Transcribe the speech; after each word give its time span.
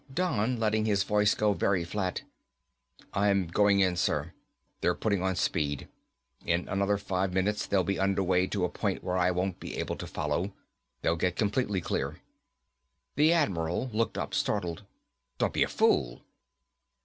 Don 0.11 0.53
said, 0.55 0.57
letting 0.59 0.85
his 0.85 1.03
voice 1.03 1.35
go 1.35 1.53
very 1.53 1.83
flat, 1.85 2.23
"I'm 3.13 3.45
going 3.45 3.81
in, 3.81 3.95
sir. 3.95 4.33
They're 4.81 4.95
putting 4.95 5.21
on 5.21 5.35
speed. 5.35 5.89
In 6.43 6.67
another 6.67 6.97
five 6.97 7.33
minutes 7.33 7.67
they'll 7.67 7.83
be 7.83 7.99
underway 7.99 8.47
to 8.47 8.61
the 8.61 8.69
point 8.69 9.03
where 9.03 9.15
I 9.19 9.29
won't 9.29 9.59
be 9.59 9.77
able 9.77 9.97
to 9.97 10.07
follow. 10.07 10.55
They'll 11.03 11.17
get 11.17 11.35
completely 11.35 11.81
clear." 11.81 12.17
The 13.15 13.31
Admiral 13.31 13.91
looked 13.93 14.17
up, 14.17 14.33
startled. 14.33 14.85
"Don't 15.37 15.53
be 15.53 15.61
a 15.61 15.67
fool." 15.67 16.23